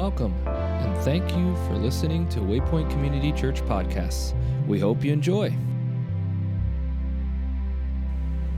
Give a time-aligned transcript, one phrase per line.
[0.00, 4.32] Welcome, and thank you for listening to Waypoint Community Church podcasts.
[4.66, 5.54] We hope you enjoy.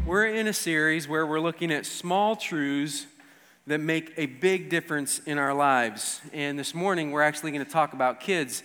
[0.06, 3.08] We're in a series where we're looking at small truths
[3.66, 6.20] that make a big difference in our lives.
[6.32, 8.62] And this morning, we're actually going to talk about kids.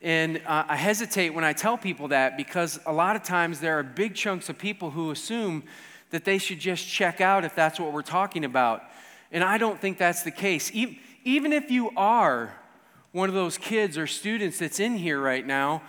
[0.00, 3.76] And uh, I hesitate when I tell people that because a lot of times there
[3.76, 5.64] are big chunks of people who assume
[6.10, 8.84] that they should just check out if that's what we're talking about.
[9.32, 10.70] And I don't think that's the case.
[10.72, 12.54] Even if you are
[13.12, 15.82] one of those kids or students that's in here right now,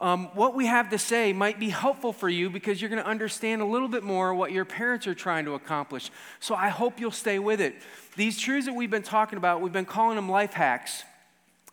[0.00, 3.08] um, what we have to say might be helpful for you because you're going to
[3.08, 6.10] understand a little bit more what your parents are trying to accomplish.
[6.40, 7.76] So I hope you'll stay with it.
[8.16, 11.04] These truths that we've been talking about, we've been calling them life hacks.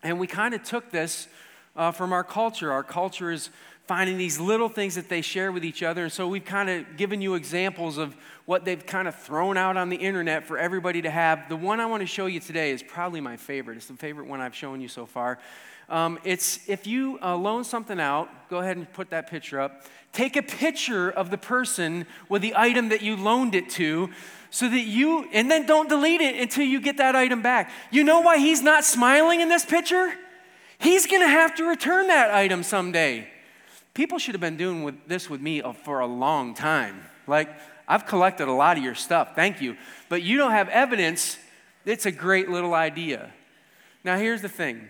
[0.03, 1.27] And we kind of took this
[1.75, 2.71] uh, from our culture.
[2.71, 3.49] Our culture is
[3.85, 6.03] finding these little things that they share with each other.
[6.03, 9.77] And so we've kind of given you examples of what they've kind of thrown out
[9.77, 11.49] on the internet for everybody to have.
[11.49, 13.77] The one I want to show you today is probably my favorite.
[13.77, 15.39] It's the favorite one I've shown you so far.
[15.89, 19.83] Um, it's if you uh, loan something out, go ahead and put that picture up.
[20.13, 24.09] Take a picture of the person with the item that you loaned it to
[24.51, 27.71] so that you, and then don't delete it until you get that item back.
[27.89, 30.13] You know why he's not smiling in this picture?
[30.77, 33.27] He's gonna have to return that item someday.
[33.93, 37.01] People should have been doing with this with me uh, for a long time.
[37.27, 37.49] Like,
[37.87, 39.75] I've collected a lot of your stuff, thank you.
[40.07, 41.37] But you don't have evidence,
[41.85, 43.31] it's a great little idea.
[44.03, 44.89] Now, here's the thing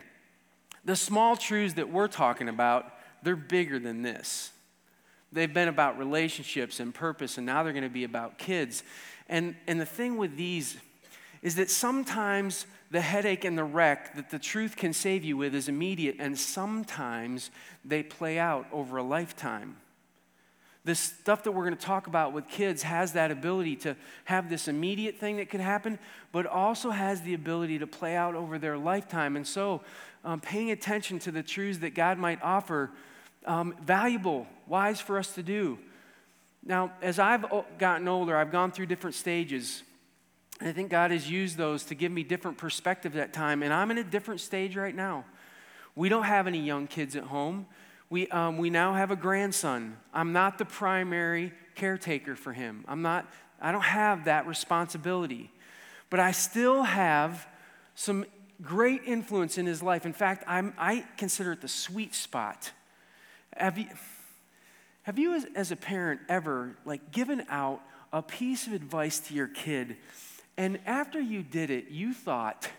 [0.86, 4.52] the small truths that we're talking about, they're bigger than this.
[5.32, 8.84] They've been about relationships and purpose, and now they're going to be about kids.
[9.30, 10.78] And, and the thing with these
[11.42, 15.56] is that sometimes the headache and the wreck that the truth can save you with
[15.56, 17.50] is immediate, and sometimes
[17.86, 19.78] they play out over a lifetime.
[20.84, 24.50] The stuff that we're going to talk about with kids has that ability to have
[24.50, 26.00] this immediate thing that could happen,
[26.34, 29.38] but also has the ability to play out over their lifetime.
[29.38, 29.82] And so,
[30.26, 32.90] um, paying attention to the truths that God might offer,
[33.46, 35.80] um, valuable, wise for us to do.
[36.64, 37.46] Now, as I've
[37.78, 39.84] gotten older, I've gone through different stages.
[40.62, 43.64] And I think God has used those to give me different perspectives at time.
[43.64, 45.26] And I'm in a different stage right now.
[45.96, 47.66] We don't have any young kids at home.
[48.12, 49.98] We, um, we now have a grandson.
[50.14, 52.86] I'm not the primary caretaker for him.
[52.88, 53.28] I'm not,
[53.60, 55.50] I don't have that responsibility.
[56.12, 57.48] But I still have
[57.96, 58.26] some
[58.62, 60.06] great influence in his life.
[60.06, 62.72] In fact, I'm, I consider it the sweet spot.
[63.58, 63.88] Have you,
[65.02, 67.82] have you as, as a parent ever like given out
[68.14, 69.98] a piece of advice to your kid
[70.58, 72.70] and after you did it, you thought,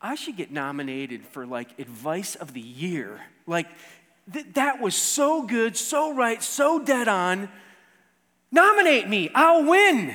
[0.00, 3.20] I should get nominated for like advice of the year.
[3.46, 3.68] Like,
[4.32, 7.48] th- that was so good, so right, so dead on.
[8.50, 10.14] Nominate me, I'll win.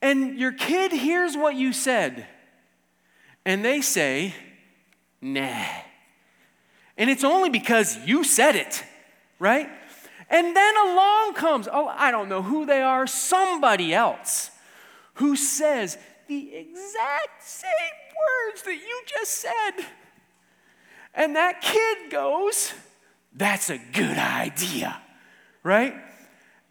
[0.00, 2.26] And your kid hears what you said,
[3.44, 4.34] and they say,
[5.20, 5.64] nah.
[6.96, 8.84] And it's only because you said it,
[9.38, 9.68] right?
[10.28, 14.50] And then along comes, oh, I don't know who they are, somebody else
[15.14, 17.70] who says the exact same
[18.50, 19.86] words that you just said.
[21.14, 22.72] And that kid goes,
[23.34, 25.00] That's a good idea,
[25.62, 25.94] right?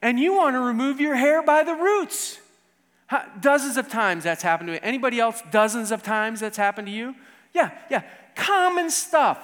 [0.01, 2.39] And you want to remove your hair by the roots.
[3.39, 4.79] Dozens of times that's happened to me.
[4.81, 7.13] Anybody else, dozens of times that's happened to you?
[7.53, 8.03] Yeah, yeah.
[8.35, 9.39] Common stuff.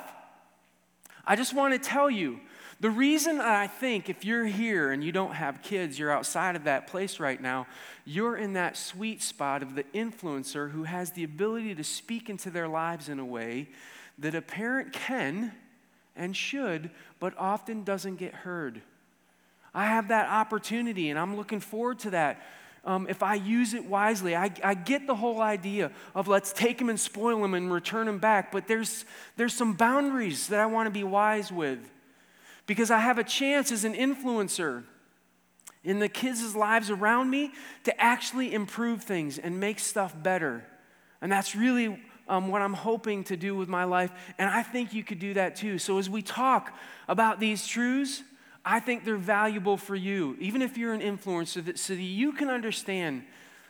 [1.25, 2.39] I just want to tell you
[2.79, 6.65] the reason I think if you're here and you don't have kids, you're outside of
[6.65, 7.65] that place right now,
[8.05, 12.51] you're in that sweet spot of the influencer who has the ability to speak into
[12.51, 13.67] their lives in a way
[14.19, 15.51] that a parent can
[16.15, 18.81] and should, but often doesn't get heard.
[19.73, 22.45] I have that opportunity and I'm looking forward to that.
[22.85, 26.77] Um, if I use it wisely, I, I get the whole idea of let's take
[26.77, 29.03] them and spoil them and return them back, but there's,
[29.35, 31.79] there's some boundaries that I want to be wise with
[32.67, 34.83] because I have a chance as an influencer
[35.83, 37.53] in the kids' lives around me
[37.85, 40.65] to actually improve things and make stuff better.
[41.21, 44.11] And that's really um, what I'm hoping to do with my life.
[44.37, 45.79] And I think you could do that too.
[45.79, 46.73] So as we talk
[47.07, 48.21] about these truths,
[48.65, 52.33] I think they're valuable for you, even if you're an influencer, that, so that you
[52.33, 53.23] can understand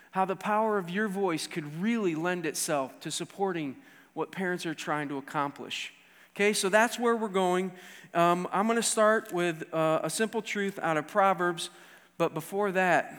[0.09, 3.75] how the power of your voice could really lend itself to supporting
[4.15, 5.93] what parents are trying to accomplish.
[6.37, 7.71] Okay, so that's where we're going.
[8.13, 11.71] Um, I'm going to start with uh, a simple truth out of Proverbs,
[12.19, 13.17] but before that,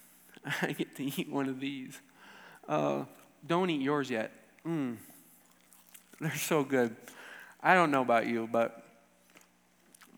[0.62, 1.98] I get to eat one of these.
[2.68, 3.02] Uh,
[3.44, 4.30] don't eat yours yet.
[4.64, 4.98] Mm,
[6.20, 6.94] they're so good.
[7.60, 8.84] I don't know about you, but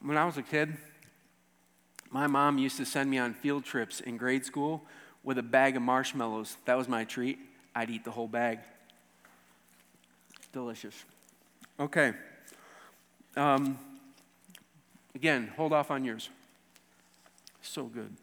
[0.03, 0.77] when I was a kid,
[2.11, 4.83] my mom used to send me on field trips in grade school
[5.23, 6.59] with a bag of marshmallows.
[6.67, 7.39] That was my treat.
[7.75, 8.59] I'd eat the whole bag.
[10.53, 11.07] delicious.
[11.81, 12.13] Okay.
[13.37, 13.79] Um,
[15.15, 16.29] again, hold off on yours.
[17.63, 18.15] So good.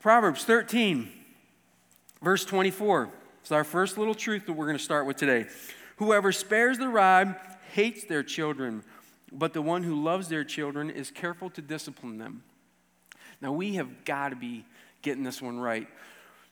[0.00, 1.08] Proverbs 13,
[2.22, 3.08] verse 24.
[3.40, 5.46] It's our first little truth that we're going to start with today.
[5.96, 7.36] Whoever spares the rod
[7.72, 8.82] hates their children,
[9.32, 12.42] but the one who loves their children is careful to discipline them.
[13.40, 14.64] Now, we have got to be
[15.02, 15.86] getting this one right.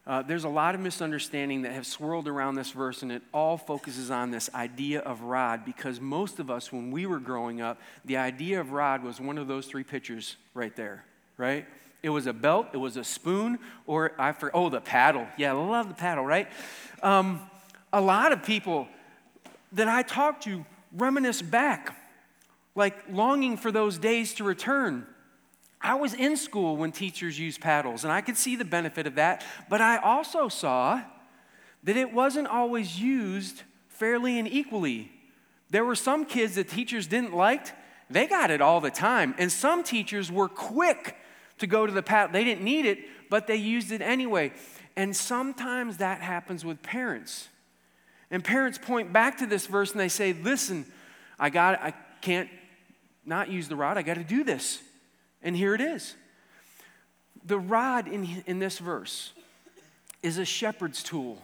[0.04, 3.56] Uh, there's a lot of misunderstanding that have swirled around this verse, and it all
[3.56, 7.80] focuses on this idea of rod because most of us, when we were growing up,
[8.04, 11.04] the idea of rod was one of those three pictures right there,
[11.36, 11.66] right?
[12.02, 15.26] It was a belt, it was a spoon, or I for oh the paddle.
[15.36, 16.48] Yeah, I love the paddle, right?
[17.00, 17.40] Um,
[17.92, 18.88] a lot of people
[19.70, 21.96] that I talk to reminisce back,
[22.74, 25.06] like longing for those days to return.
[25.82, 29.16] I was in school when teachers used paddles, and I could see the benefit of
[29.16, 31.02] that, but I also saw
[31.82, 35.10] that it wasn't always used fairly and equally.
[35.70, 37.66] There were some kids that teachers didn't like,
[38.12, 39.34] they got it all the time.
[39.38, 41.16] And some teachers were quick
[41.58, 42.32] to go to the paddle.
[42.32, 42.98] They didn't need it,
[43.30, 44.52] but they used it anyway.
[44.96, 47.48] And sometimes that happens with parents.
[48.30, 50.84] And parents point back to this verse and they say, "Listen,
[51.38, 52.50] I got I can't
[53.24, 53.96] not use the rod.
[53.96, 54.82] I got to do this."
[55.42, 56.14] And here it is.
[57.44, 59.32] The rod in, in this verse
[60.22, 61.42] is a shepherd's tool.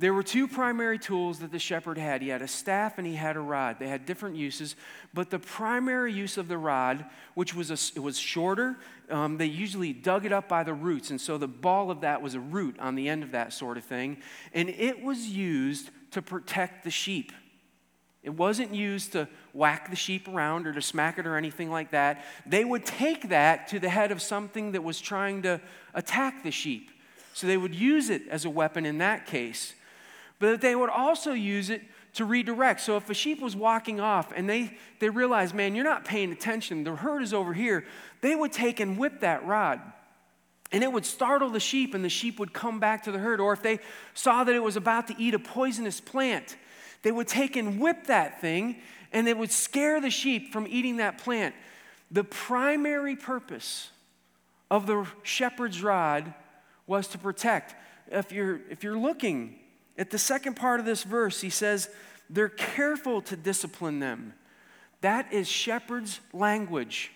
[0.00, 2.22] There were two primary tools that the shepherd had.
[2.22, 3.80] He had a staff and he had a rod.
[3.80, 4.76] They had different uses,
[5.12, 7.04] but the primary use of the rod,
[7.34, 8.78] which was a, it was shorter,
[9.10, 12.22] um, they usually dug it up by the roots, and so the ball of that
[12.22, 14.18] was a root on the end of that sort of thing,
[14.54, 17.32] and it was used to protect the sheep.
[18.28, 21.92] It wasn't used to whack the sheep around or to smack it or anything like
[21.92, 22.26] that.
[22.44, 25.62] They would take that to the head of something that was trying to
[25.94, 26.90] attack the sheep.
[27.32, 29.72] So they would use it as a weapon in that case.
[30.40, 31.80] But they would also use it
[32.16, 32.82] to redirect.
[32.82, 36.30] So if a sheep was walking off and they, they realized, man, you're not paying
[36.30, 37.86] attention, the herd is over here,
[38.20, 39.80] they would take and whip that rod.
[40.70, 43.40] And it would startle the sheep, and the sheep would come back to the herd.
[43.40, 43.78] Or if they
[44.12, 46.58] saw that it was about to eat a poisonous plant,
[47.02, 48.76] they would take and whip that thing
[49.12, 51.54] and it would scare the sheep from eating that plant.
[52.10, 53.90] The primary purpose
[54.70, 56.34] of the shepherd's rod
[56.86, 57.74] was to protect.
[58.10, 59.56] If you're, if you're looking
[59.96, 61.88] at the second part of this verse, he says,
[62.30, 64.34] they're careful to discipline them.
[65.00, 67.12] That is shepherd's language.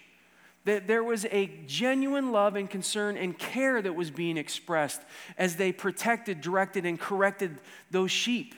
[0.65, 5.03] That there was a genuine love and concern and care that was being expressed
[5.37, 7.59] as they protected, directed, and corrected
[7.91, 8.55] those sheep.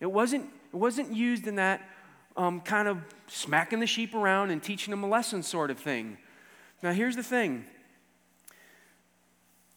[0.00, 1.82] It wasn't, it wasn't used in that
[2.36, 6.18] um, kind of smacking the sheep around and teaching them a lesson sort of thing.
[6.82, 7.64] Now, here's the thing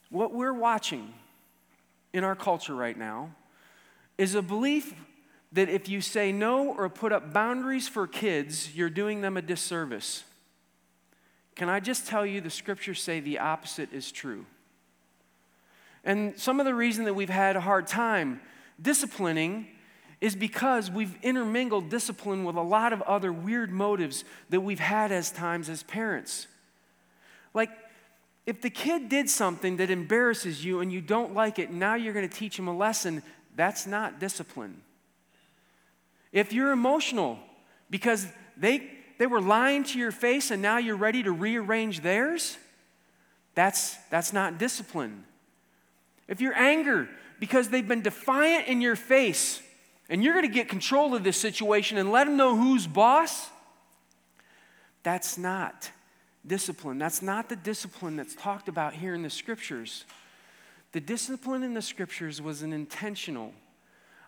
[0.09, 1.13] what we're watching
[2.13, 3.33] in our culture right now
[4.17, 4.93] is a belief
[5.53, 9.41] that if you say no or put up boundaries for kids, you're doing them a
[9.41, 10.23] disservice.
[11.55, 14.45] Can I just tell you the scriptures say the opposite is true?
[16.03, 18.41] And some of the reason that we've had a hard time
[18.81, 19.67] disciplining
[20.21, 25.11] is because we've intermingled discipline with a lot of other weird motives that we've had
[25.11, 26.47] as times as parents.
[27.55, 27.71] Like,
[28.45, 32.13] if the kid did something that embarrasses you and you don't like it, now you're
[32.13, 33.23] going to teach him a lesson,
[33.55, 34.81] that's not discipline.
[36.31, 37.39] If you're emotional
[37.89, 42.57] because they, they were lying to your face and now you're ready to rearrange theirs,
[43.55, 45.25] that's, that's not discipline.
[46.27, 47.07] If you're angry
[47.39, 49.61] because they've been defiant in your face
[50.11, 53.49] and you're going to get control of this situation and let them know who's boss,
[55.03, 55.89] that's not
[56.45, 56.97] discipline.
[56.97, 60.03] That's not the discipline that's talked about here in the scriptures.
[60.91, 63.53] The discipline in the scriptures was an intentional.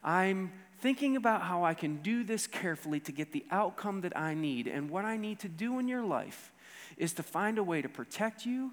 [0.02, 4.36] I'm thinking about how I can do this carefully to get the outcome that I
[4.36, 4.68] need.
[4.68, 6.54] And what I need to do in your life
[6.96, 8.72] is to find a way to protect you,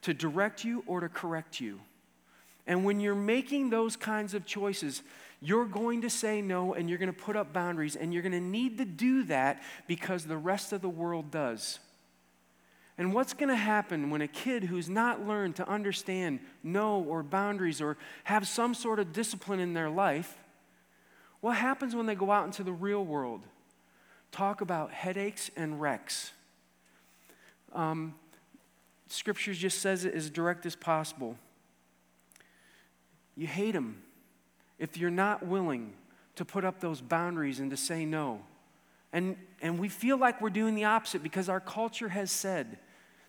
[0.00, 1.80] to direct you, or to correct you.
[2.66, 5.02] And when you're making those kinds of choices,
[5.40, 8.32] you're going to say no and you're going to put up boundaries, and you're going
[8.32, 11.78] to need to do that because the rest of the world does.
[12.98, 17.22] And what's going to happen when a kid who's not learned to understand no or
[17.22, 20.38] boundaries or have some sort of discipline in their life,
[21.40, 23.42] what happens when they go out into the real world?
[24.32, 26.32] Talk about headaches and wrecks.
[27.74, 28.14] Um,
[29.08, 31.36] scripture just says it as direct as possible.
[33.36, 34.02] You hate them
[34.78, 35.92] if you're not willing
[36.36, 38.40] to put up those boundaries and to say no.
[39.12, 42.78] And, and we feel like we're doing the opposite because our culture has said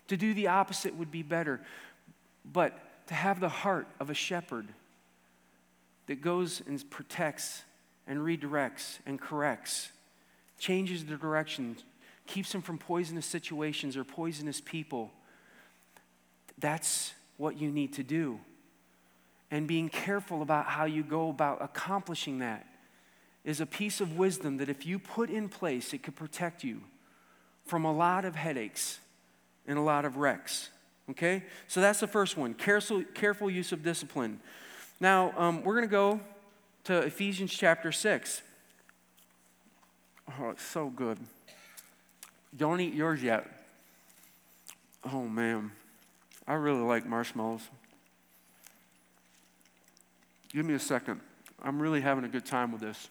[0.08, 1.60] to do the opposite would be better.
[2.44, 4.68] But to have the heart of a shepherd
[6.06, 7.62] that goes and protects
[8.06, 9.90] and redirects and corrects,
[10.58, 11.76] changes the direction,
[12.26, 15.10] keeps them from poisonous situations or poisonous people.
[16.58, 18.40] That's what you need to do.
[19.50, 22.66] And being careful about how you go about accomplishing that
[23.44, 26.82] is a piece of wisdom that if you put in place, it could protect you
[27.64, 28.98] from a lot of headaches
[29.66, 30.70] and a lot of wrecks.
[31.10, 31.44] Okay?
[31.66, 34.40] So that's the first one careful, careful use of discipline.
[35.00, 36.20] Now, um, we're going to go
[36.84, 38.42] to Ephesians chapter 6.
[40.38, 41.18] Oh, it's so good.
[42.56, 43.46] Don't eat yours yet.
[45.10, 45.70] Oh, man.
[46.46, 47.62] I really like marshmallows.
[50.52, 51.20] Give me a second.
[51.62, 53.08] I'm really having a good time with this.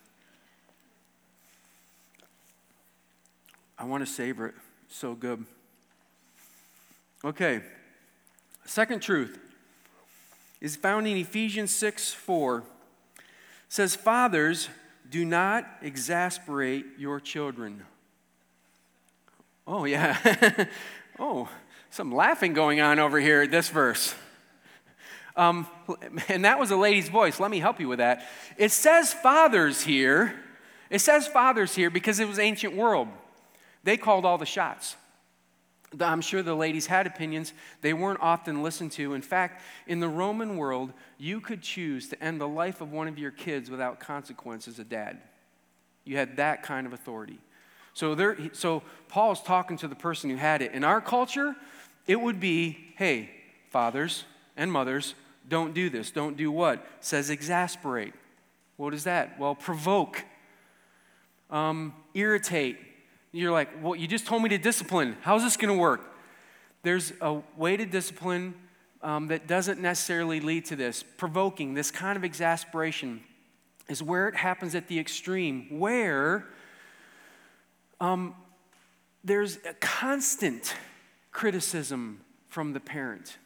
[3.78, 4.56] I want to savor it.
[4.90, 5.46] So good.
[7.24, 7.62] Okay.
[8.66, 9.38] Second truth
[10.62, 12.58] is found in Ephesians 6 4.
[12.58, 12.64] It
[13.70, 14.70] says, Fathers,
[15.10, 17.84] do not exasperate your children.
[19.68, 20.66] Oh, yeah.
[21.20, 21.50] oh,
[21.90, 24.16] some laughing going on over here at this verse.
[25.38, 25.68] Um,
[26.28, 27.40] and that was a lady's voice.
[27.40, 28.26] Let me help you with that.
[28.58, 30.36] It says fathers here.
[30.90, 33.08] It says fathers here because it was ancient world.
[33.84, 34.96] They called all the shots.
[36.00, 37.54] I'm sure the ladies had opinions.
[37.82, 39.14] They weren't often listened to.
[39.14, 43.08] In fact, in the Roman world, you could choose to end the life of one
[43.08, 45.20] of your kids without consequence as a dad.
[46.04, 47.40] You had that kind of authority.
[47.94, 50.74] So, there, so Paul's talking to the person who had it.
[50.74, 51.56] In our culture,
[52.06, 53.30] it would be hey,
[53.70, 54.26] fathers
[54.56, 55.16] and mothers,
[55.48, 56.12] don't do this.
[56.12, 56.86] Don't do what?
[57.00, 58.14] Says exasperate.
[58.76, 59.40] What is that?
[59.40, 60.24] Well, provoke,
[61.50, 62.78] um, irritate,
[63.32, 65.18] you're like, well, you just told me to discipline.
[65.22, 66.14] How's this going to work?
[66.84, 68.54] There's a way to discipline
[69.02, 71.04] um, that doesn't necessarily lead to this.
[71.04, 73.22] Provoking, this kind of exasperation,
[73.90, 76.46] is where it happens at the extreme, where
[78.00, 78.36] um,
[79.24, 80.76] there's a constant
[81.32, 83.38] criticism from the parent,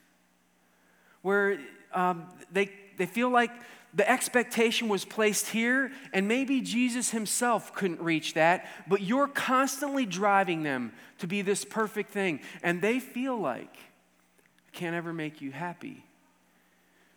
[1.21, 1.59] where
[1.93, 3.51] um, they, they feel like
[3.93, 10.05] the expectation was placed here, and maybe Jesus himself couldn't reach that, but you're constantly
[10.05, 15.41] driving them to be this perfect thing, and they feel like I can't ever make
[15.41, 16.05] you happy.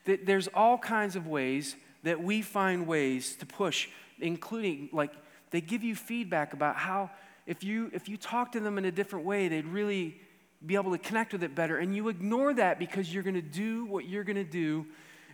[0.07, 3.89] That there's all kinds of ways that we find ways to push,
[4.21, 5.13] including like
[5.51, 7.11] they give you feedback about how
[7.47, 10.21] if you if you talk to them in a different way, they'd really
[10.67, 13.43] be able to connect with it better, and you ignore that because you're going to
[13.43, 14.87] do what you're going to do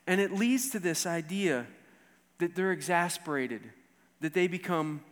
[0.06, 1.66] and it leads to this idea
[2.38, 3.62] that they're exasperated,
[4.20, 5.02] that they become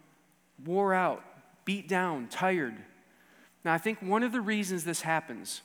[0.65, 1.23] wore out,
[1.65, 2.75] beat down, tired.
[3.65, 5.61] Now, I think one of the reasons this happens,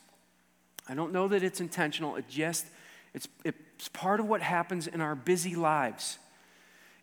[0.88, 2.66] I don't know that it's intentional, it just,
[3.12, 6.18] it's, it's part of what happens in our busy lives,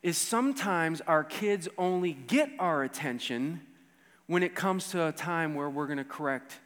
[0.03, 3.61] is sometimes our kids only get our attention
[4.27, 6.59] when it comes to a time where we're going to correct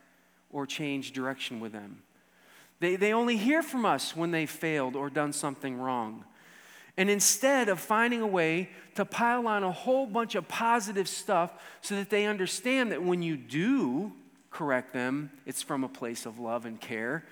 [0.56, 2.02] or change direction with them.
[2.80, 6.24] They, they only hear from us when they've failed or done something wrong.
[6.96, 11.52] And instead of finding a way to pile on a whole bunch of positive stuff
[11.82, 14.14] so that they understand that when you do
[14.50, 17.26] correct them, it's from a place of love and care,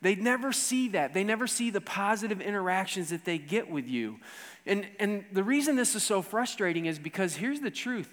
[0.00, 1.12] they never see that.
[1.12, 4.20] They never see the positive interactions that they get with you.
[4.64, 8.08] And, and the reason this is so frustrating is because here's the truth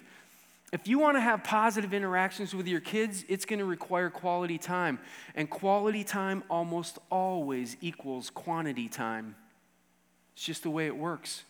[0.70, 4.58] if you want to have positive interactions with your kids, it's going to require quality
[4.58, 4.98] time.
[5.34, 9.34] And quality time almost always equals quantity time.
[10.34, 11.44] It's just the way it works.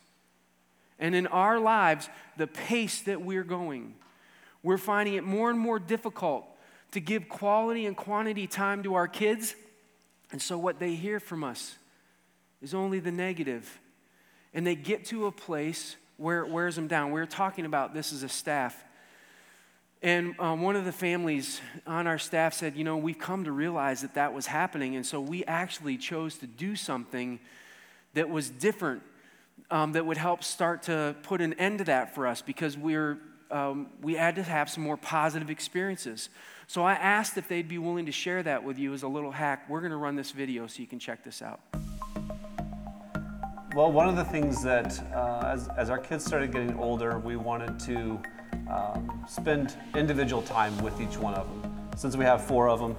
[1.01, 3.95] And in our lives, the pace that we're going,
[4.63, 6.47] we're finding it more and more difficult
[6.93, 9.55] to give quality and quantity time to our kids.
[10.31, 11.77] And so what they hear from us
[12.63, 13.81] is only the negative.
[14.55, 17.09] And they get to a place where it wears them down.
[17.09, 18.85] We we're talking about this as a staff
[20.03, 23.53] and um, one of the families on our staff said, You know, we've come to
[23.53, 24.95] realize that that was happening.
[24.95, 27.41] And so we actually chose to do something
[28.15, 29.03] that was different,
[29.71, 33.19] um, that would help start to put an end to that for us because we're,
[33.51, 36.29] um, we had to have some more positive experiences.
[36.69, 39.33] So I asked if they'd be willing to share that with you as a little
[39.33, 39.69] hack.
[39.69, 41.61] We're going to run this video so you can check this out.
[43.75, 47.37] Well, one of the things that, uh, as, as our kids started getting older, we
[47.37, 48.21] wanted to
[48.71, 51.73] um, spend individual time with each one of them.
[51.97, 52.97] Since we have four of them,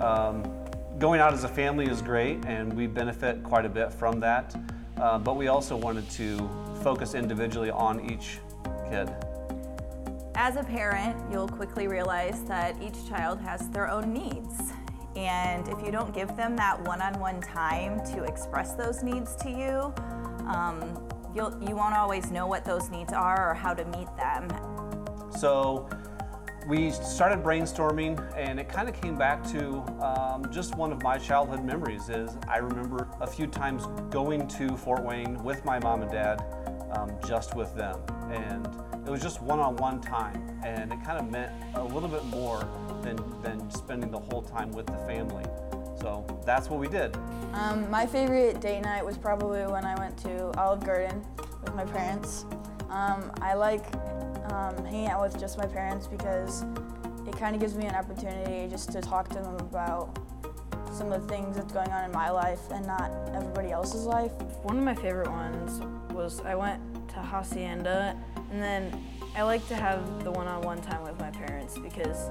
[0.00, 0.62] um,
[0.98, 4.54] going out as a family is great and we benefit quite a bit from that.
[4.96, 6.48] Uh, but we also wanted to
[6.82, 8.38] focus individually on each
[8.90, 9.12] kid.
[10.34, 14.72] As a parent, you'll quickly realize that each child has their own needs.
[15.16, 19.36] And if you don't give them that one on one time to express those needs
[19.36, 19.94] to you,
[20.48, 24.48] um, you'll, you won't always know what those needs are or how to meet them.
[25.38, 25.88] So
[26.66, 31.18] we started brainstorming and it kind of came back to um, just one of my
[31.18, 36.02] childhood memories is i remember a few times going to fort wayne with my mom
[36.02, 36.40] and dad
[36.92, 37.98] um, just with them.
[38.30, 38.66] And
[39.06, 42.68] it was just one-on-one time and it kind of meant a little bit more
[43.02, 45.44] than, than spending the whole time with the family.
[46.00, 47.16] So that's what we did.
[47.52, 51.24] Um, my favorite date night was probably when I went to Olive Garden
[51.62, 52.44] with my parents.
[52.90, 53.84] Um, I like
[54.50, 56.64] um, hanging out with just my parents because
[57.26, 60.18] it kind of gives me an opportunity just to talk to them about
[60.92, 64.32] some of the things that's going on in my life and not everybody else's life.
[64.62, 65.80] One of my favorite ones
[66.12, 66.80] was I went
[67.10, 68.16] to Hacienda
[68.50, 69.02] and then
[69.34, 72.28] I like to have the one-on-one time with my parents because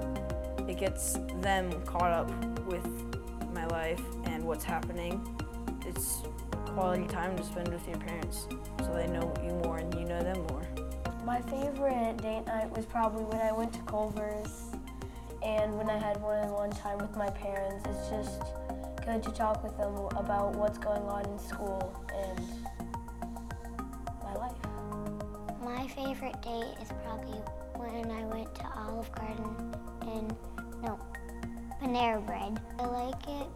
[0.67, 2.29] it gets them caught up
[2.67, 2.85] with
[3.53, 5.19] my life and what's happening.
[5.85, 6.21] It's
[6.67, 8.47] quality time to spend with your parents
[8.79, 10.80] so they know you more and you know them more.
[11.25, 14.71] My favorite date night was probably when I went to Culver's
[15.43, 17.85] and when I had one-on-one time with my parents.
[17.87, 18.41] It's just
[19.05, 22.39] good to talk with them about what's going on in school and
[24.23, 24.55] my life.
[25.63, 27.39] My favorite date is probably
[27.75, 30.35] when I went to Olive Garden and
[30.81, 30.99] no,
[31.81, 32.59] Panera Bread.
[32.79, 33.47] I like it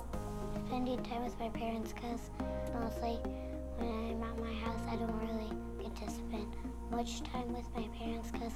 [0.68, 2.30] spending time with my parents because
[2.74, 3.18] mostly
[3.78, 4.95] when I'm at my house, I
[7.06, 8.54] much time with my parents because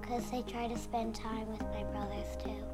[0.00, 2.64] because they try to spend time with my brothers too.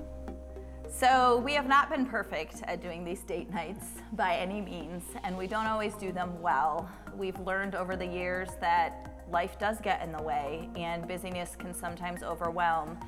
[0.89, 5.37] So, we have not been perfect at doing these date nights by any means, and
[5.37, 6.89] we don't always do them well.
[7.17, 11.75] We've learned over the years that life does get in the way, and busyness can
[11.75, 13.01] sometimes overwhelm.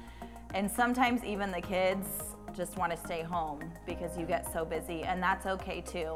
[0.55, 5.05] And sometimes even the kids just want to stay home because you get so busy,
[5.05, 6.15] and that's okay too.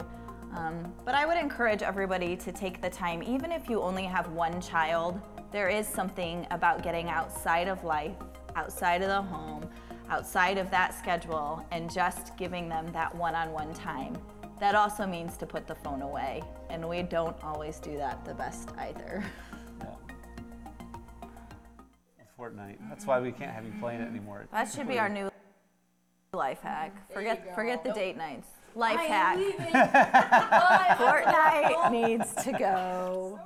[0.55, 4.29] Um, but I would encourage everybody to take the time, even if you only have
[4.33, 8.17] one child, there is something about getting outside of life,
[8.55, 9.69] outside of the home,
[10.09, 14.17] outside of that schedule, and just giving them that one on one time.
[14.61, 18.35] That also means to put the phone away, and we don't always do that the
[18.35, 19.25] best either.
[22.43, 25.31] fortnite that's why we can't have you playing it anymore That should be our new
[26.33, 27.13] life hack.
[27.13, 28.49] Forget forget the date nights.
[28.75, 29.37] Life hack.
[30.97, 33.39] Fortnite needs to go.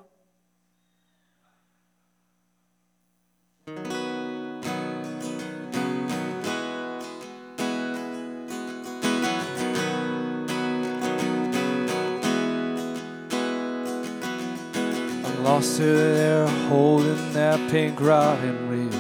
[15.25, 18.93] I'm lost her there holding that pink rod and reel.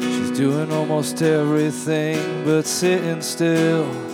[0.00, 4.13] She's doing almost everything but sitting still.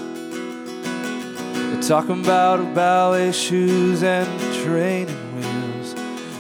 [1.91, 4.29] Talking about ballet shoes and
[4.63, 5.93] training wheels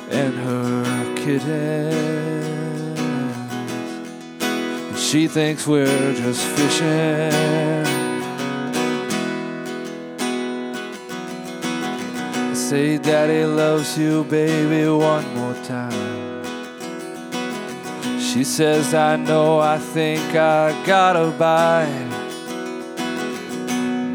[0.09, 3.01] and her kittens.
[4.41, 7.33] And she thinks we're just fishing.
[12.55, 16.45] Say daddy loves you, baby, one more time.
[18.21, 22.10] She says, I know, I think I gotta bite.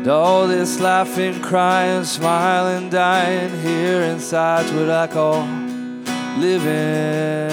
[0.06, 5.42] And all this laughing, crying, smiling, dying here inside's what I call
[6.38, 7.50] living.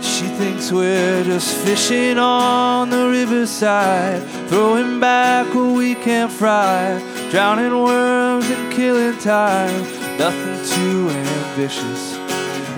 [0.00, 6.98] She thinks we're just fishing on the riverside, throwing back what we can't fry,
[7.30, 9.82] drowning worms and killing time.
[10.16, 12.14] Nothing too ambitious.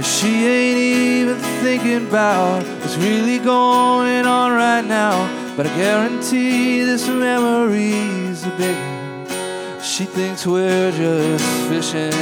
[0.03, 5.45] She ain't even thinking about what's really going on right now.
[5.57, 9.83] But I guarantee this memory's a big one.
[9.83, 12.12] She thinks we're just fishing.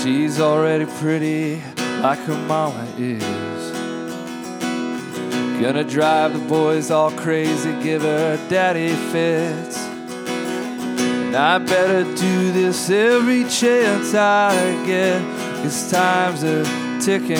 [0.00, 1.60] She's already pretty
[2.00, 3.72] like her mama is.
[5.60, 9.81] Gonna drive the boys all crazy, give her daddy fits.
[11.34, 15.20] I better do this every chance I get,
[15.62, 16.64] cause times are
[17.00, 17.38] ticking.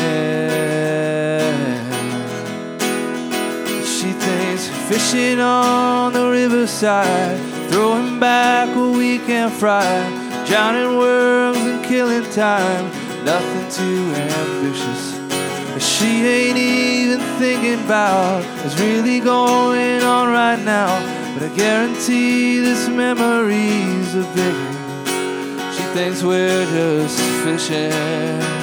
[3.85, 7.39] She thinks fishing on the riverside,
[7.71, 9.85] throwing back what we can't fry,
[10.47, 12.91] drowning worms and killing time.
[13.27, 15.23] Nothing too ambitious.
[15.85, 20.92] She ain't even thinking about what's really going on right now.
[21.35, 25.73] But I guarantee this memory's a big one.
[25.73, 28.63] She thinks we're just fishing.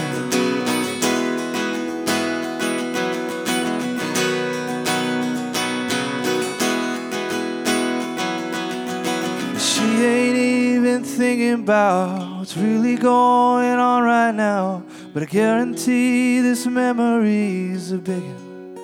[11.19, 14.81] thinking about what's really going on right now.
[15.13, 18.79] But I guarantee this memory's a big one.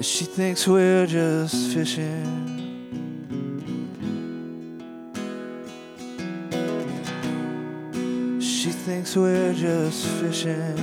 [0.00, 2.59] She thinks we're just fishing.
[8.90, 10.76] Thinks we're just fishing.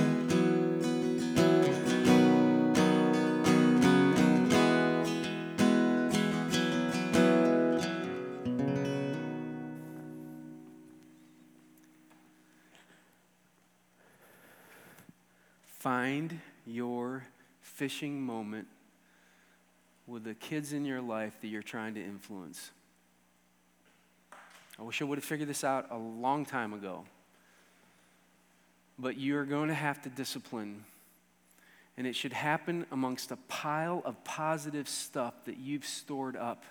[15.66, 17.26] Find your
[17.60, 18.66] fishing moment
[20.06, 22.70] with the kids in your life that you're trying to influence.
[24.78, 27.04] I wish I would have figured this out a long time ago.
[28.98, 30.84] But you're going to have to discipline.
[31.96, 36.64] And it should happen amongst a pile of positive stuff that you've stored up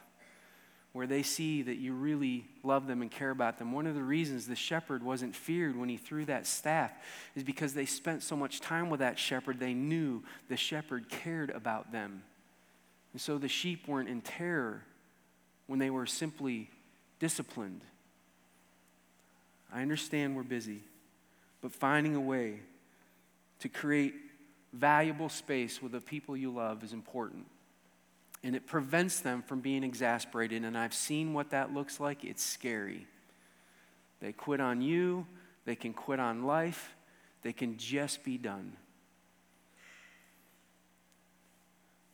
[0.98, 3.72] where they see that you really love them and care about them.
[3.72, 6.92] One of the reasons the shepherd wasn't feared when he threw that staff
[7.36, 11.52] is because they spent so much time with that shepherd, they knew the shepherd cared
[11.52, 12.24] about them.
[13.14, 14.82] And so the sheep weren't in terror
[15.68, 16.70] when they were simply
[17.20, 17.82] disciplined.
[19.72, 20.82] I understand we're busy,
[21.62, 22.60] but finding a way
[23.60, 24.14] to create
[24.74, 27.46] valuable space with the people you love is important
[28.44, 30.64] and it prevents them from being exasperated.
[30.64, 32.24] And I've seen what that looks like.
[32.24, 33.08] It's scary.
[34.22, 35.28] They quit on you,
[35.66, 36.96] they can quit on life,
[37.44, 38.74] they can just be done.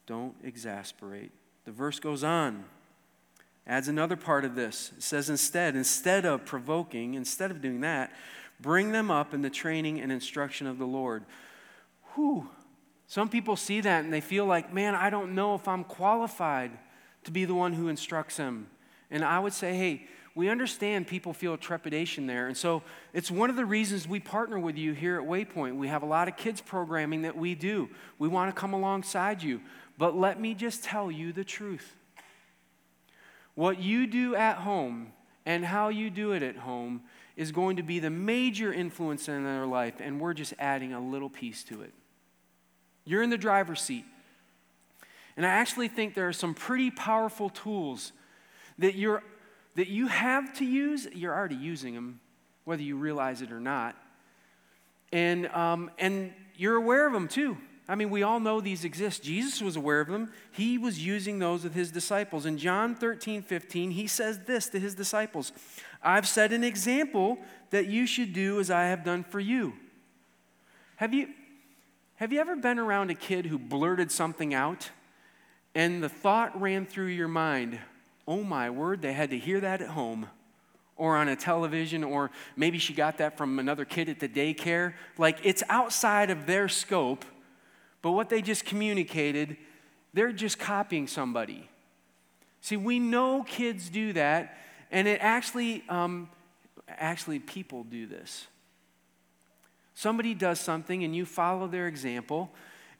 [0.05, 1.31] Don't exasperate.
[1.65, 2.65] The verse goes on,
[3.65, 4.91] adds another part of this.
[4.97, 8.11] It says, instead, instead of provoking, instead of doing that,
[8.63, 11.23] bring them up in the training and instruction of the Lord.
[12.15, 12.49] Whew,
[13.05, 16.71] some people see that and they feel like, man, I don't know if I'm qualified
[17.25, 18.67] to be the one who instructs them.
[19.11, 22.47] And I would say, hey, we understand people feel trepidation there.
[22.47, 22.81] And so
[23.13, 25.75] it's one of the reasons we partner with you here at Waypoint.
[25.75, 27.89] We have a lot of kids programming that we do.
[28.17, 29.61] We want to come alongside you.
[29.97, 31.95] But let me just tell you the truth.
[33.53, 35.13] What you do at home
[35.45, 37.01] and how you do it at home
[37.35, 40.99] is going to be the major influence in their life, and we're just adding a
[40.99, 41.93] little piece to it.
[43.05, 44.05] You're in the driver's seat.
[45.35, 48.11] And I actually think there are some pretty powerful tools
[48.77, 49.23] that, you're,
[49.75, 51.07] that you have to use.
[51.13, 52.19] You're already using them,
[52.65, 53.95] whether you realize it or not.
[55.11, 57.57] And, um, and you're aware of them too.
[57.87, 59.23] I mean, we all know these exist.
[59.23, 60.31] Jesus was aware of them.
[60.51, 62.45] He was using those with his disciples.
[62.45, 65.51] In John 13, 15, he says this to his disciples
[66.03, 67.37] I've set an example
[67.69, 69.73] that you should do as I have done for you.
[70.97, 71.29] Have you,
[72.15, 74.91] have you ever been around a kid who blurted something out
[75.73, 77.79] and the thought ran through your mind,
[78.27, 80.27] oh my word, they had to hear that at home
[80.95, 84.93] or on a television, or maybe she got that from another kid at the daycare?
[85.17, 87.25] Like it's outside of their scope,
[88.03, 89.57] but what they just communicated,
[90.13, 91.67] they're just copying somebody.
[92.61, 94.57] See, we know kids do that,
[94.93, 96.29] and it actually, um,
[96.87, 98.47] actually, people do this.
[99.95, 102.51] Somebody does something and you follow their example,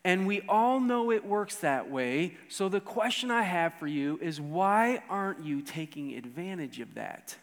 [0.03, 2.35] and we all know it works that way.
[2.49, 7.37] So the question I have for you is why aren't you taking advantage of that?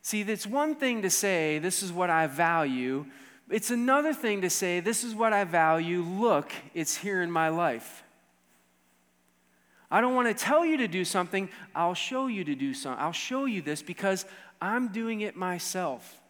[0.00, 3.06] See, it's one thing to say, this is what I value.
[3.50, 6.02] It's another thing to say, this is what I value.
[6.02, 8.04] Look, it's here in my life.
[9.90, 11.48] I don't want to tell you to do something.
[11.74, 13.02] I'll show you to do something.
[13.02, 14.24] I'll show you this because
[14.60, 16.20] I'm doing it myself.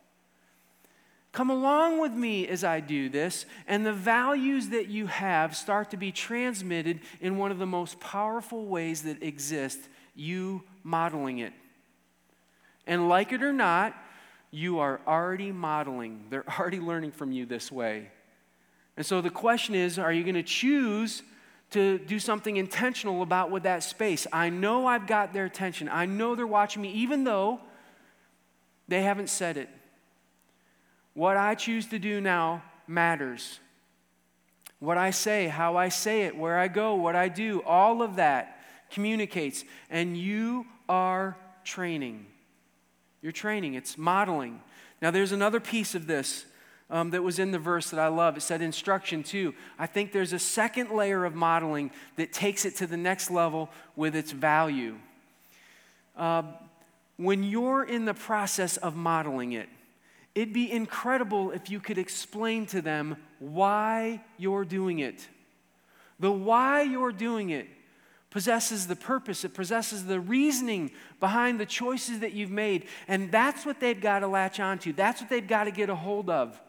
[1.33, 5.91] Come along with me as I do this, and the values that you have start
[5.91, 9.79] to be transmitted in one of the most powerful ways that exist
[10.15, 11.53] you modeling it.
[12.87, 13.95] And like it or not,
[14.51, 16.25] you are already modeling.
[16.31, 18.11] They're already learning from you this way.
[18.97, 21.23] And so the question is are you going to choose
[21.71, 24.27] to do something intentional about with that space?
[24.33, 27.61] I know I've got their attention, I know they're watching me, even though
[28.89, 29.69] they haven't said it.
[31.15, 33.59] What I choose to do now matters.
[34.79, 38.17] What I say, how I say it, where I go, what I do, all of
[38.17, 39.65] that communicates.
[39.89, 42.27] And you are training.
[43.23, 44.61] You're training, it's modeling.
[45.01, 46.45] Now, there's another piece of this
[46.91, 48.37] um, that was in the verse that I love.
[48.37, 49.55] It said instruction too.
[49.79, 53.71] I think there's a second layer of modeling that takes it to the next level
[53.97, 54.97] with its value.
[56.17, 56.43] Uh,
[57.17, 59.69] when you're in the process of modeling it,
[60.37, 65.27] It'd be incredible if you could explain to them why you're doing it.
[66.21, 67.67] The why you're doing it
[68.29, 72.85] possesses the purpose, it possesses the reasoning behind the choices that you've made.
[73.09, 74.93] And that's what they've got to latch onto.
[74.93, 76.61] That's what they've got to get a hold of.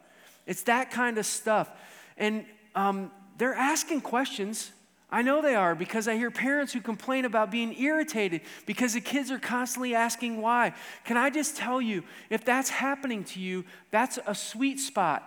[0.48, 1.70] It's that kind of stuff.
[2.16, 4.72] And um, they're asking questions.
[5.10, 9.00] I know they are because I hear parents who complain about being irritated because the
[9.00, 10.72] kids are constantly asking why.
[11.04, 15.22] Can I just tell you, if that's happening to you, that's a sweet spot.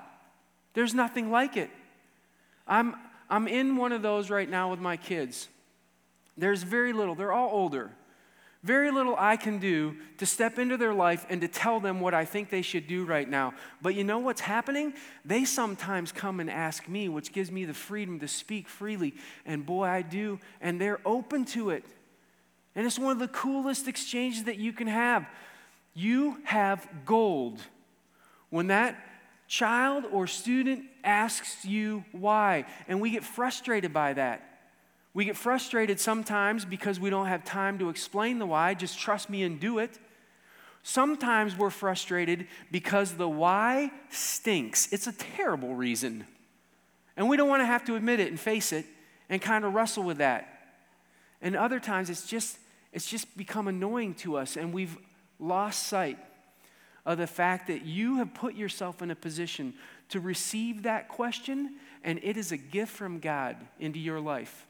[0.73, 1.69] There's nothing like it.
[2.67, 2.95] I'm,
[3.29, 5.49] I'm in one of those right now with my kids.
[6.35, 7.91] There's very little, they're all older.
[8.63, 12.13] Very little I can do to step into their life and to tell them what
[12.13, 13.55] I think they should do right now.
[13.81, 14.93] But you know what's happening?
[15.25, 19.15] They sometimes come and ask me, which gives me the freedom to speak freely.
[19.47, 20.39] And boy, I do.
[20.61, 21.83] And they're open to it.
[22.75, 25.27] And it's one of the coolest exchanges that you can have.
[25.95, 27.59] You have gold.
[28.51, 28.95] When that
[29.47, 34.50] child or student asks you why, and we get frustrated by that.
[35.13, 38.73] We get frustrated sometimes because we don't have time to explain the why.
[38.73, 39.99] Just trust me and do it.
[40.83, 44.91] Sometimes we're frustrated because the why stinks.
[44.91, 46.25] It's a terrible reason.
[47.17, 48.85] And we don't want to have to admit it and face it
[49.29, 50.47] and kind of wrestle with that.
[51.41, 52.57] And other times it's just
[52.93, 54.97] it's just become annoying to us and we've
[55.39, 56.17] lost sight
[57.05, 59.73] of the fact that you have put yourself in a position
[60.09, 64.67] to receive that question and it is a gift from God into your life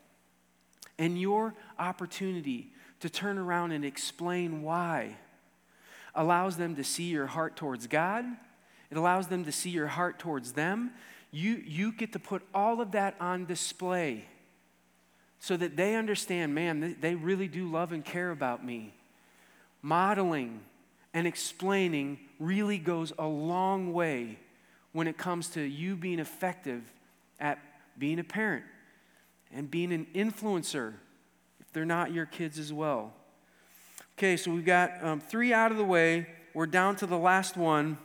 [0.98, 5.16] and your opportunity to turn around and explain why
[6.16, 8.26] allows them to see your heart towards God.
[8.90, 10.92] It allows them to see your heart towards them.
[11.32, 14.26] You, you get to put all of that on display
[15.40, 18.94] so that they understand man, they really do love and care about me.
[19.82, 20.60] Modeling
[21.14, 24.38] and explaining really goes a long way
[24.92, 26.84] when it comes to you being effective
[27.40, 27.58] at
[27.98, 28.66] being a parent
[29.54, 30.94] and being an influencer
[31.60, 33.14] if they're not your kids as well.
[34.18, 36.28] Okay, so we've got um, three out of the way.
[36.54, 37.98] We're down to the last one.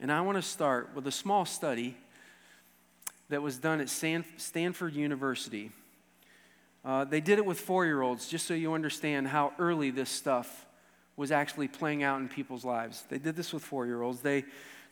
[0.00, 1.96] And I want to start with a small study
[3.28, 5.70] that was done at Stanford University.
[6.84, 10.10] Uh, they did it with four year olds, just so you understand how early this
[10.10, 10.66] stuff
[11.16, 13.04] was actually playing out in people's lives.
[13.08, 14.20] They did this with four year olds.
[14.20, 14.44] They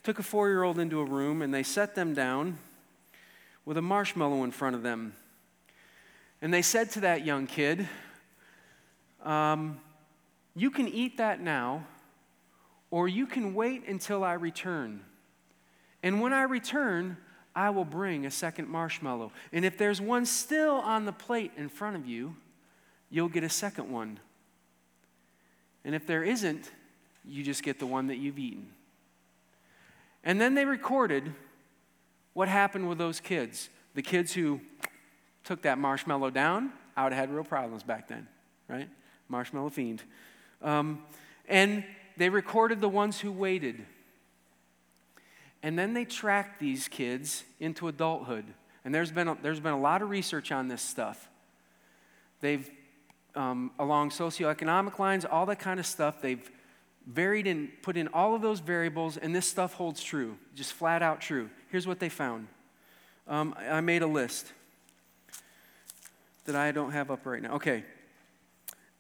[0.05, 2.59] took a four year old into a room and they set them down
[3.65, 5.15] with a marshmallow in front of them.
[6.43, 7.89] And they said to that young kid,
[9.23, 9.81] um,
[10.55, 11.87] You can eat that now,
[12.91, 15.01] or you can wait until I return.
[16.03, 17.17] And when I return,
[17.57, 19.33] I will bring a second marshmallow.
[19.53, 22.37] And if there's one still on the plate in front of you,
[23.09, 24.21] you'll get a second one.
[25.83, 26.71] And if there isn't,
[27.25, 28.67] you just get the one that you've eaten.
[30.25, 31.33] And then they recorded
[32.33, 33.69] what happened with those kids.
[33.95, 34.61] The kids who
[35.45, 38.27] took that marshmallow down, I would have had real problems back then,
[38.69, 38.89] right?
[39.29, 40.03] Marshmallow fiend.
[40.63, 41.03] Um,
[41.47, 41.85] and
[42.17, 43.85] they recorded the ones who waited.
[45.63, 48.47] And then they tracked these kids into adulthood.
[48.85, 51.29] And there's been a, there's been a lot of research on this stuff.
[52.41, 52.69] They've,
[53.35, 56.51] um, along socioeconomic lines, all that kind of stuff, they've
[57.07, 61.03] varied and put in all of those variables, and this stuff holds true, just flat
[61.03, 61.51] out true.
[61.71, 62.49] Here's what they found.
[63.27, 64.53] Um, I made a list
[66.45, 67.55] that I don't have up right now.
[67.55, 67.85] Okay.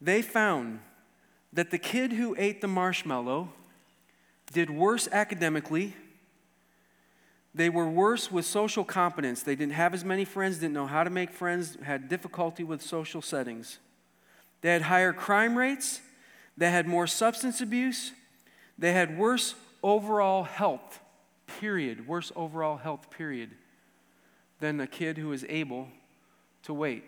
[0.00, 0.80] They found
[1.52, 3.50] that the kid who ate the marshmallow
[4.52, 5.94] did worse academically.
[7.54, 9.42] They were worse with social competence.
[9.42, 12.82] They didn't have as many friends, didn't know how to make friends, had difficulty with
[12.82, 13.78] social settings.
[14.60, 16.00] They had higher crime rates
[16.56, 18.12] they had more substance abuse.
[18.78, 21.00] They had worse overall health,
[21.46, 22.06] period.
[22.06, 23.50] Worse overall health, period,
[24.60, 25.88] than a kid who is able
[26.64, 27.04] to wait.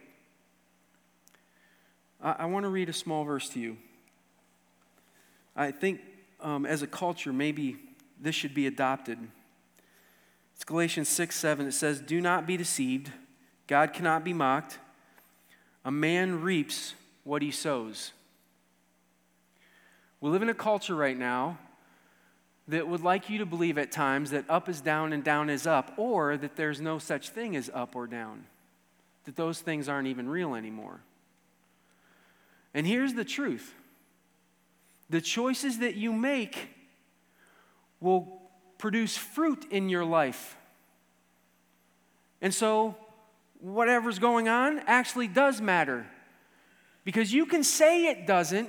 [2.20, 3.76] I, I want to read a small verse to you.
[5.54, 6.00] I think
[6.40, 7.76] um, as a culture, maybe
[8.20, 9.18] this should be adopted.
[10.54, 11.66] It's Galatians 6 7.
[11.66, 13.12] It says, Do not be deceived.
[13.66, 14.78] God cannot be mocked.
[15.84, 18.12] A man reaps what he sows.
[20.20, 21.58] We live in a culture right now
[22.68, 25.66] that would like you to believe at times that up is down and down is
[25.66, 28.44] up, or that there's no such thing as up or down,
[29.24, 31.00] that those things aren't even real anymore.
[32.74, 33.74] And here's the truth
[35.08, 36.70] the choices that you make
[38.00, 38.40] will
[38.78, 40.56] produce fruit in your life.
[42.42, 42.96] And so,
[43.60, 46.06] whatever's going on actually does matter.
[47.04, 48.68] Because you can say it doesn't,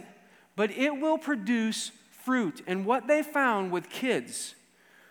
[0.58, 2.62] but it will produce fruit.
[2.68, 4.56] And what they found with kids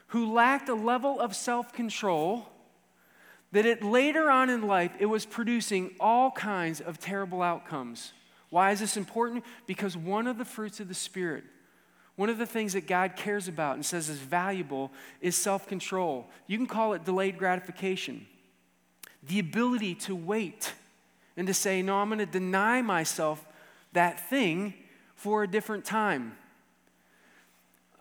[0.08, 2.48] who lacked a level of self control,
[3.52, 8.12] that it later on in life it was producing all kinds of terrible outcomes.
[8.50, 9.44] Why is this important?
[9.66, 11.44] Because one of the fruits of the Spirit,
[12.16, 16.26] one of the things that God cares about and says is valuable is self control.
[16.48, 18.26] You can call it delayed gratification.
[19.28, 20.74] The ability to wait
[21.36, 23.46] and to say, no, I'm going to deny myself
[23.92, 24.74] that thing
[25.16, 26.36] for a different time.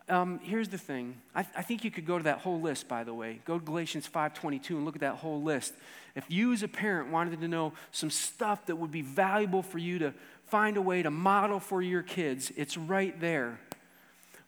[0.08, 1.16] Um, here's the thing.
[1.34, 3.42] I, I, think you could go to that whole list, by the way.
[3.44, 5.74] Go to Galatians 5.22 and look at that whole list.
[6.16, 9.80] If you as a parent wanted to know some stuff that would be valuable for
[9.80, 10.14] you to
[10.46, 13.60] find a way to model for your kids, it's right there.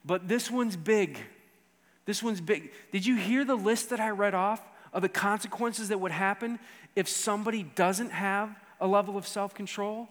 [0.06, 1.18] But this one's big.
[2.06, 2.72] This one's big.
[2.92, 4.62] Did you hear the list that I read off
[4.94, 6.60] of the consequences that would happen
[6.96, 10.08] if somebody doesn't have a level of self control?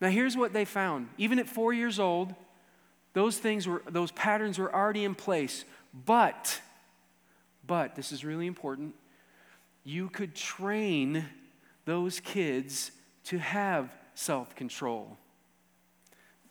[0.00, 1.08] Now, here's what they found.
[1.16, 2.34] Even at four years old,
[3.14, 5.64] those things were, those patterns were already in place.
[6.04, 6.60] But,
[7.66, 8.94] but, this is really important,
[9.84, 11.24] you could train
[11.86, 12.90] those kids
[13.24, 15.16] to have self control.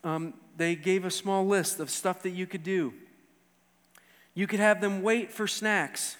[0.03, 2.93] Um, they gave a small list of stuff that you could do.
[4.34, 6.17] You could have them wait for snacks.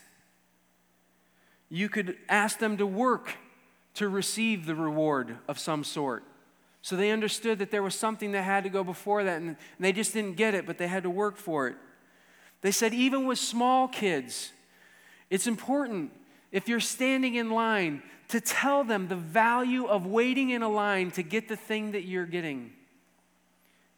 [1.70, 3.36] You could ask them to work
[3.96, 6.24] to receive the reward of some sort.
[6.86, 9.92] So they understood that there was something that had to go before that, and they
[9.92, 11.78] just didn't get it, but they had to work for it.
[12.62, 14.52] They said, even with small kids,
[15.32, 16.12] it's important
[16.52, 21.10] if you're standing in line to tell them the value of waiting in a line
[21.14, 22.72] to get the thing that you're getting.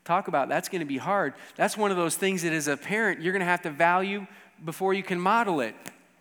[0.06, 1.34] Talk about that's going to be hard.
[1.56, 4.28] That's one of those things that as a parent you're going to have to value
[4.64, 5.74] before you can model it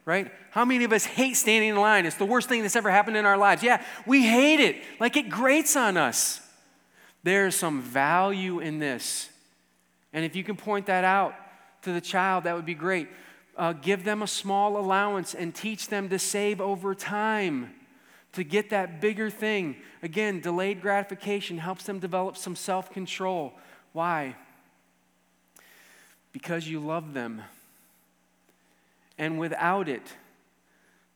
[0.08, 0.32] right?
[0.52, 2.06] How many of us hate standing in line?
[2.06, 3.62] It's the worst thing that's ever happened in our lives.
[3.62, 4.82] Yeah, we hate it.
[4.98, 6.40] Like it grates on us.
[7.24, 9.28] There's some value in this.
[10.14, 11.34] And if you can point that out
[11.82, 13.08] to the child, that would be great.
[13.54, 17.74] Uh, give them a small allowance and teach them to save over time
[18.32, 19.76] to get that bigger thing.
[20.02, 23.52] Again, delayed gratification helps them develop some self control.
[23.92, 24.36] Why?
[26.32, 27.42] Because you love them.
[29.18, 30.02] And without it,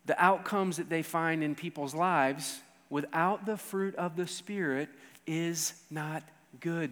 [0.05, 2.61] the outcomes that they find in people's lives,
[2.91, 4.89] without the fruit of the Spirit,
[5.27, 6.23] is not
[6.61, 6.91] good.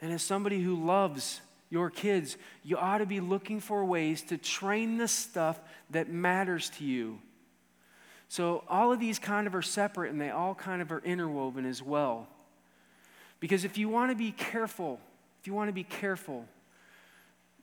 [0.00, 4.36] And as somebody who loves your kids, you ought to be looking for ways to
[4.36, 7.18] train the stuff that matters to you.
[8.28, 11.64] So, all of these kind of are separate and they all kind of are interwoven
[11.64, 12.26] as well.
[13.40, 15.00] Because if you want to be careful,
[15.40, 16.46] if you want to be careful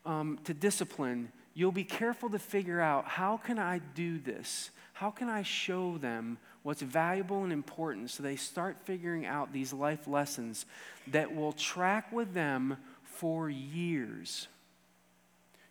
[0.05, 4.71] um, to discipline, you'll be careful to figure out how can I do this?
[4.93, 9.73] How can I show them what's valuable and important so they start figuring out these
[9.73, 10.65] life lessons
[11.07, 14.47] that will track with them for years?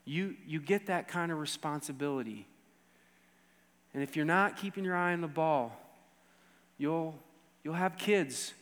[0.05, 2.47] You, you get that kind of responsibility.
[3.95, 5.75] And if you're not keeping your eye on the ball,
[6.77, 7.19] you'll,
[7.65, 8.53] you'll have kids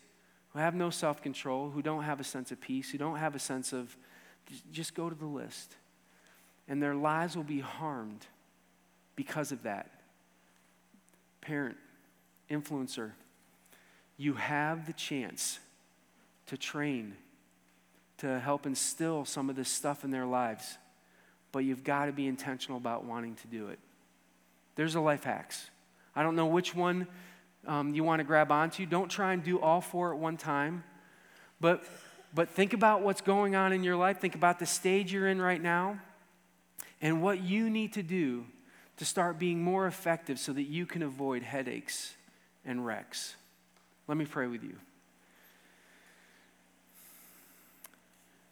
[0.52, 3.34] who have no self control, who don't have a sense of peace, who don't have
[3.34, 3.96] a sense of
[4.70, 5.74] just go to the list
[6.68, 8.26] and their lives will be harmed
[9.14, 9.90] because of that.
[11.40, 11.76] Parent,
[12.50, 13.12] influencer,
[14.16, 15.58] you have the chance
[16.46, 17.14] to train,
[18.18, 20.78] to help instill some of this stuff in their lives,
[21.52, 23.78] but you've got to be intentional about wanting to do it.
[24.74, 25.70] There's a life hacks.
[26.14, 27.06] I don't know which one
[27.66, 28.86] um, you want to grab onto.
[28.86, 30.84] Don't try and do all four at one time,
[31.60, 31.84] but
[32.34, 34.20] but think about what's going on in your life.
[34.20, 35.98] Think about the stage you're in right now
[37.00, 38.46] and what you need to do
[38.96, 42.14] to start being more effective so that you can avoid headaches
[42.64, 43.36] and wrecks.
[44.08, 44.76] Let me pray with you.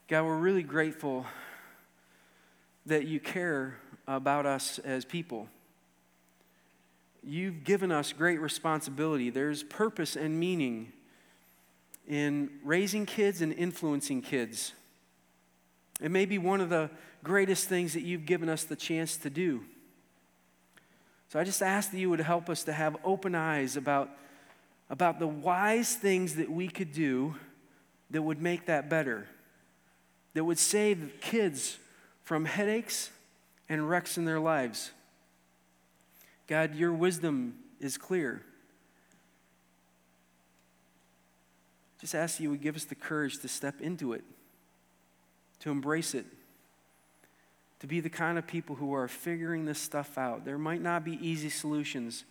[0.08, 1.24] God, we're really grateful
[2.86, 5.48] that you care about us as people.
[7.22, 9.30] You've given us great responsibility.
[9.30, 10.92] There's purpose and meaning
[12.06, 14.74] in raising kids and influencing kids.
[16.04, 16.90] It may be one of the
[17.22, 19.64] greatest things that you've given us the chance to do.
[21.30, 24.10] So I just ask that you would help us to have open eyes about,
[24.90, 27.36] about the wise things that we could do
[28.10, 29.26] that would make that better,
[30.34, 31.78] that would save kids
[32.22, 33.10] from headaches
[33.70, 34.90] and wrecks in their lives.
[36.48, 38.42] God, your wisdom is clear.
[41.98, 44.22] Just ask you would give us the courage to step into it,
[45.64, 46.26] to embrace it
[47.80, 50.44] to be the kind of people who are figuring this stuff out.
[50.44, 52.24] There might not be easy solutions,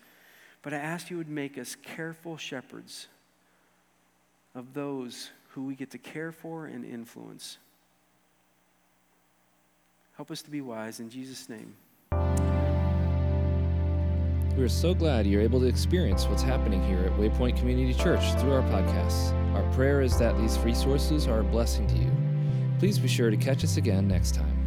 [0.61, 3.07] but I ask you would make us careful shepherds
[4.53, 7.57] of those who we get to care for and influence.
[10.15, 11.75] Help us to be wise in Jesus' name.
[14.55, 18.21] We are so glad you're able to experience what's happening here at Waypoint Community Church
[18.39, 19.33] through our podcasts.
[19.55, 22.22] Our prayer is that these resources are a blessing to you.
[22.83, 24.62] Please be sure to catch us again next time.